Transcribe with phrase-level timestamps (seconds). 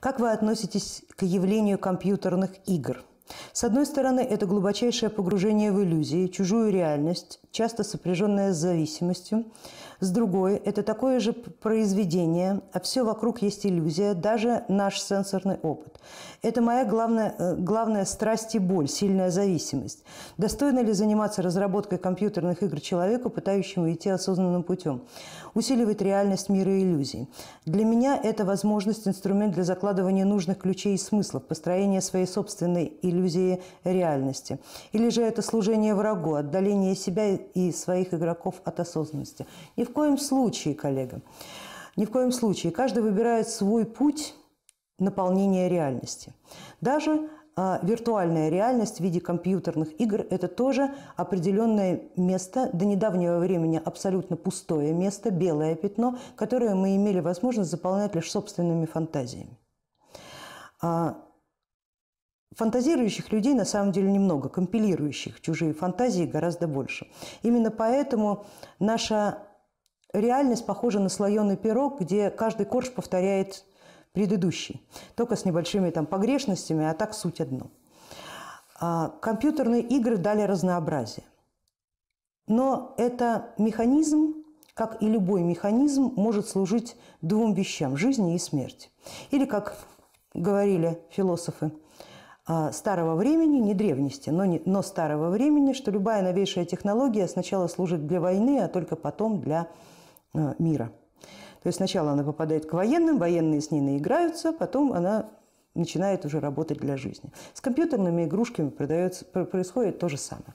[0.00, 3.04] Как вы относитесь к явлению компьютерных игр?
[3.52, 9.44] С одной стороны, это глубочайшее погружение в иллюзии, чужую реальность, часто сопряженное с зависимостью.
[10.00, 16.00] С другой, это такое же произведение, а все вокруг есть иллюзия, даже наш сенсорный опыт.
[16.42, 20.02] Это моя главная, э, главная страсть и боль, сильная зависимость.
[20.38, 25.02] Достойно ли заниматься разработкой компьютерных игр человеку, пытающему идти осознанным путем?
[25.52, 27.28] Усиливает реальность мира иллюзий.
[27.66, 33.60] Для меня это возможность, инструмент для закладывания нужных ключей и смыслов, построения своей собственной иллюзии
[33.84, 34.58] реальности.
[34.92, 39.46] Или же это служение врагу, отдаление себя и своих игроков от осознанности.
[39.76, 41.20] Ни в коем случае, коллега,
[41.96, 42.72] ни в коем случае.
[42.72, 44.34] Каждый выбирает свой путь
[45.00, 46.32] наполнения реальности.
[46.80, 53.80] Даже а, виртуальная реальность в виде компьютерных игр– это тоже определенное место, до недавнего времени
[53.84, 59.58] абсолютно пустое место, белое пятно, которое мы имели возможность заполнять лишь собственными фантазиями.
[60.80, 61.18] А,
[62.56, 67.08] фантазирующих людей на самом деле немного, компилирующих чужие фантазии гораздо больше.
[67.42, 68.46] Именно поэтому
[68.78, 69.38] наша
[70.12, 73.64] реальность похожа на слоеный пирог, где каждый корж повторяет
[74.12, 74.82] предыдущий,
[75.14, 77.70] только с небольшими там погрешностями, а так суть одно.
[78.78, 81.24] А компьютерные игры дали разнообразие.
[82.46, 84.34] Но это механизм,
[84.74, 88.90] как и любой механизм, может служить двум вещам– жизни и смерти.
[89.30, 89.76] Или, как
[90.34, 91.72] говорили философы
[92.46, 97.68] а, старого времени, не древности, но, не, но старого времени, что любая новейшая технология сначала
[97.68, 99.68] служит для войны, а только потом для
[100.32, 100.92] а, мира–
[101.62, 105.28] то есть сначала она попадает к военным, военные с ней наиграются, потом она
[105.74, 107.30] начинает уже работать для жизни.
[107.54, 110.54] С компьютерными игрушками происходит то же самое.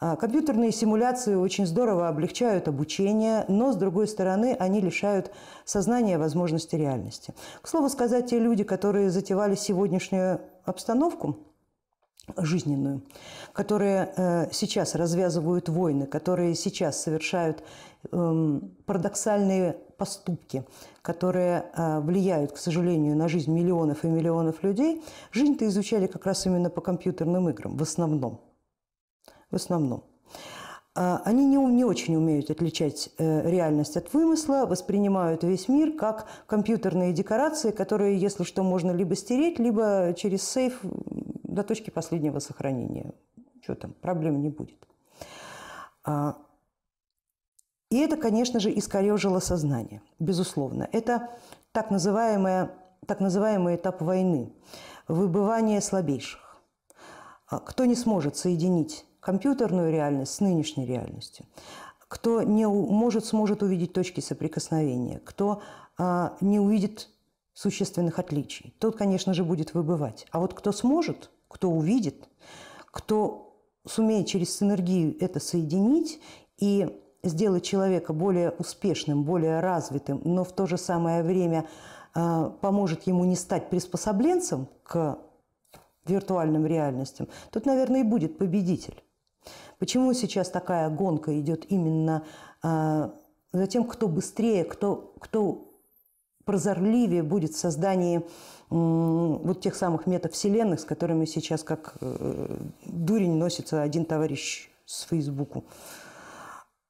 [0.00, 5.32] А, компьютерные симуляции очень здорово облегчают обучение, но, с другой стороны, они лишают
[5.64, 7.34] сознания возможности реальности.
[7.60, 11.38] К слову сказать, те люди, которые затевали сегодняшнюю обстановку,
[12.36, 13.02] жизненную,
[13.52, 17.64] которые э, сейчас развязывают войны, которые сейчас совершают
[18.10, 20.64] парадоксальные поступки,
[21.02, 26.46] которые э, влияют, к сожалению, на жизнь миллионов и миллионов людей, жизнь-то изучали как раз
[26.46, 28.40] именно по компьютерным играм, в основном.
[29.50, 30.04] В основном.
[30.94, 36.26] А, они не, не очень умеют отличать э, реальность от вымысла, воспринимают весь мир как
[36.46, 43.12] компьютерные декорации, которые, если что, можно либо стереть, либо через сейф до точки последнего сохранения.
[43.62, 44.78] Что там, проблем не будет.
[47.90, 50.88] И это, конечно же, искорежило сознание, безусловно.
[50.92, 51.30] Это
[51.72, 52.70] так, называемое,
[53.06, 54.52] так называемый этап войны,
[55.06, 56.58] выбывание слабейших.
[57.46, 61.46] А, кто не сможет соединить компьютерную реальность с нынешней реальностью,
[62.08, 65.62] кто не может, сможет увидеть точки соприкосновения, кто
[65.96, 67.08] а, не увидит
[67.54, 70.26] существенных отличий, тот, конечно же, будет выбывать.
[70.30, 72.28] А вот кто сможет, кто увидит,
[72.90, 73.56] кто
[73.86, 76.20] сумеет через синергию это соединить
[76.58, 81.66] и сделать человека более успешным, более развитым, но в то же самое время
[82.14, 85.18] э, поможет ему не стать приспособленцем к
[86.06, 89.02] виртуальным реальностям, тут, наверное, и будет победитель.
[89.78, 92.24] Почему сейчас такая гонка идет именно
[92.62, 93.10] э,
[93.52, 95.68] за тем, кто быстрее, кто, кто
[96.44, 98.22] прозорливее будет в создании
[98.70, 105.64] вот тех самых метавселенных, с которыми сейчас как э, дурень носится один товарищ с Фейсбуку.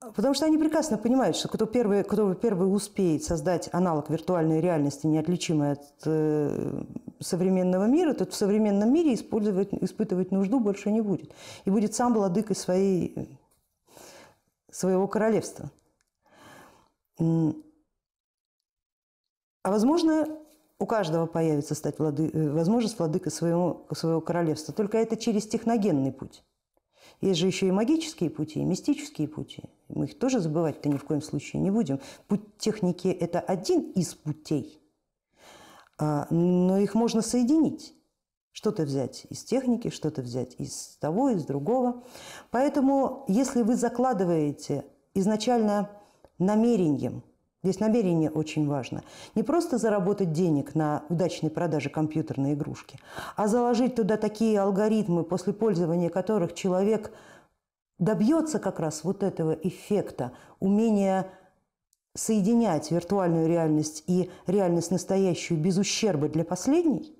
[0.00, 5.06] Потому что они прекрасно понимают, что кто первый, кто первый успеет создать аналог виртуальной реальности,
[5.06, 6.82] неотличимый от э,
[7.20, 11.34] современного мира, тот в современном мире использовать, испытывать нужду больше не будет.
[11.66, 13.28] И будет сам владыкой своей,
[14.70, 15.70] своего королевства.
[17.18, 17.52] А
[19.64, 20.26] возможно,
[20.78, 22.30] у каждого появится стать влады...
[22.32, 24.72] Э, возможность владыкой своего, своего королевства.
[24.72, 26.42] Только это через техногенный путь.
[27.20, 29.62] Есть же еще и магические пути, и мистические пути.
[29.88, 32.00] Мы их тоже забывать-то ни в коем случае не будем.
[32.28, 34.80] Путь техники– это один из путей,
[35.98, 37.94] а, но их можно соединить.
[38.52, 42.02] Что-то взять из техники, что-то взять из того, из другого.
[42.50, 44.84] Поэтому, если вы закладываете
[45.14, 45.90] изначально
[46.38, 47.22] намерением–
[47.62, 49.02] Здесь намерение очень важно.
[49.34, 52.98] Не просто заработать денег на удачной продаже компьютерной игрушки,
[53.36, 57.12] а заложить туда такие алгоритмы, после пользования которых человек
[57.98, 61.26] добьется как раз вот этого эффекта, умения
[62.16, 67.14] соединять виртуальную реальность и реальность настоящую без ущерба для последней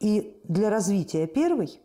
[0.00, 1.80] и для развития первой,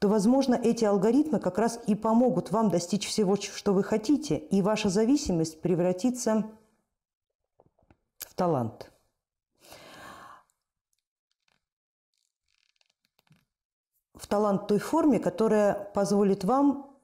[0.00, 4.62] то, возможно, эти алгоритмы как раз и помогут вам достичь всего, что вы хотите, и
[4.62, 6.46] ваша зависимость превратится талант
[8.36, 8.92] талант.
[14.14, 16.96] В талант той форме, которая позволит вам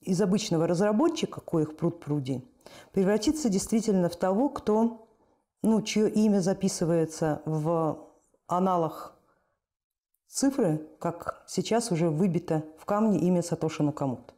[0.00, 2.44] из обычного разработчика, коих пруд пруди,
[2.92, 5.08] превратиться действительно в того, кто,
[5.62, 8.08] ну, чье имя записывается в
[8.46, 9.16] аналах
[10.26, 14.34] цифры, как сейчас уже выбито в камне имя Сатоши Накамото.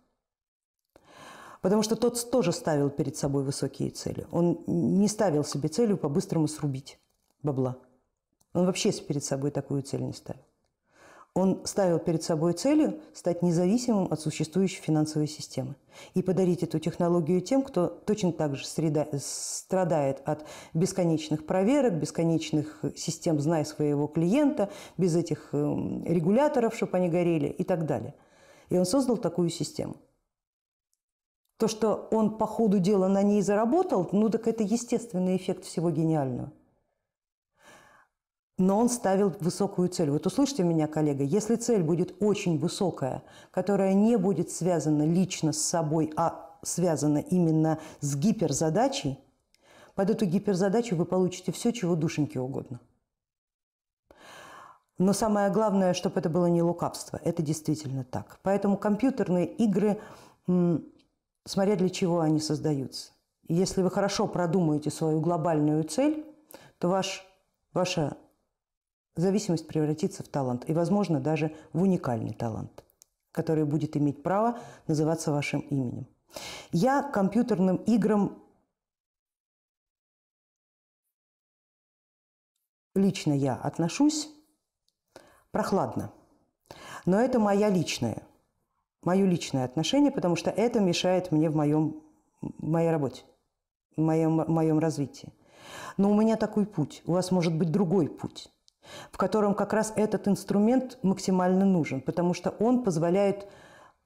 [1.62, 4.26] Потому что тот тоже ставил перед собой высокие цели.
[4.32, 6.98] Он не ставил себе целью по-быстрому срубить
[7.42, 7.78] бабла.
[8.52, 10.42] Он вообще перед собой такую цель не ставил.
[11.34, 15.76] Он ставил перед собой целью стать независимым от существующей финансовой системы
[16.12, 20.44] и подарить эту технологию тем, кто точно так же среда, страдает от
[20.74, 24.68] бесконечных проверок, бесконечных систем «знай своего клиента»,
[24.98, 28.14] без этих эм, регуляторов, чтобы они горели и так далее.
[28.68, 29.96] И он создал такую систему.
[31.62, 35.92] То, что он по ходу дела на ней заработал, ну так это естественный эффект всего
[35.92, 36.50] гениального
[38.58, 40.10] но он ставил высокую цель.
[40.10, 45.62] Вот услышьте меня, коллега, если цель будет очень высокая, которая не будет связана лично с
[45.62, 49.18] собой, а связана именно с гиперзадачей,
[49.94, 52.80] под эту гиперзадачу вы получите все, чего душеньке угодно.
[54.98, 57.20] Но самое главное, чтобы это было не лукавство.
[57.24, 58.38] Это действительно так.
[58.42, 60.00] Поэтому компьютерные игры,
[61.44, 63.12] смотря для чего они создаются.
[63.48, 66.24] Если вы хорошо продумаете свою глобальную цель,
[66.78, 67.26] то ваш,
[67.72, 68.16] ваша
[69.16, 72.84] зависимость превратится в талант и, возможно, даже в уникальный талант,
[73.30, 76.06] который будет иметь право называться вашим именем.
[76.70, 78.42] Я компьютерным играм
[82.94, 84.30] лично я отношусь
[85.50, 86.12] прохладно.
[87.04, 88.22] Но это моя личная,
[89.02, 92.02] мое личное отношение, потому что это мешает мне в моем,
[92.58, 93.22] моей работе,
[93.96, 95.32] в моем, в моем развитии.
[95.96, 98.50] Но у меня такой путь, у вас может быть другой путь
[99.10, 103.48] в котором как раз этот инструмент максимально нужен, потому что он позволяет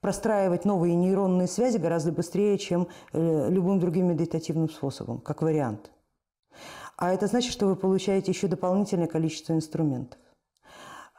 [0.01, 5.91] простраивать новые нейронные связи гораздо быстрее, чем э, любым другим медитативным способом, как вариант.
[6.97, 10.19] А это значит, что вы получаете еще дополнительное количество инструментов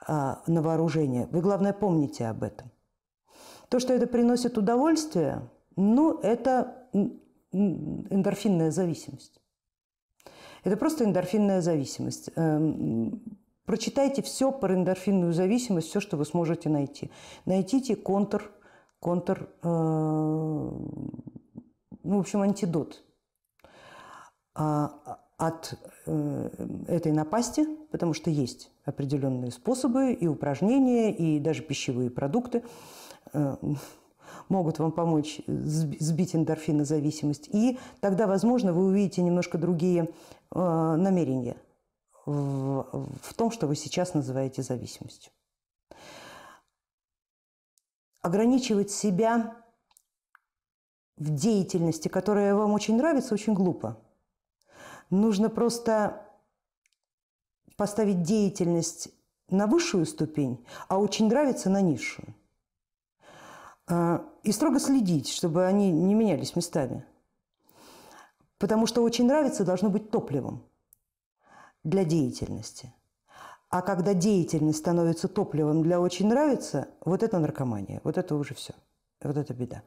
[0.06, 1.28] а, на вооружение.
[1.30, 2.70] Вы, главное, помните об этом.
[3.68, 6.88] То, что это приносит удовольствие, ну, это
[7.52, 9.40] эндорфинная зависимость.
[10.64, 12.30] Это просто эндорфинная зависимость.
[12.36, 13.22] Эм,
[13.68, 17.10] Прочитайте все про эндорфинную зависимость, все, что вы сможете найти.
[17.44, 18.50] Найдите контр,
[18.98, 20.80] контр, э, ну,
[22.02, 23.04] в общем, антидот
[24.54, 25.74] а, от
[26.06, 26.48] э,
[26.88, 32.64] этой напасти, потому что есть определенные способы и упражнения, и даже пищевые продукты
[34.48, 37.48] могут вам помочь сбить эндорфинозависимость.
[37.52, 40.10] И тогда, возможно, вы увидите немножко другие
[40.54, 41.56] э, намерения–
[42.28, 45.32] в, в том, что вы сейчас называете зависимостью.
[48.20, 49.56] Ограничивать себя
[51.16, 53.98] в деятельности, которая вам очень нравится, очень глупо.
[55.08, 56.22] Нужно просто
[57.76, 59.08] поставить деятельность
[59.48, 62.34] на высшую ступень, а очень нравится на низшую.
[63.88, 67.04] А, и строго следить, чтобы они не менялись местами.
[68.58, 70.64] Потому что очень нравится должно быть топливом
[71.84, 72.92] для деятельности.
[73.70, 78.74] А когда деятельность становится топливом для очень нравится, вот это наркомания, вот это уже все,
[79.22, 79.82] вот это беда.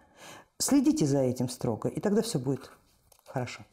[0.58, 2.72] Следите за этим строго, и тогда все будет
[3.26, 3.66] хорошо.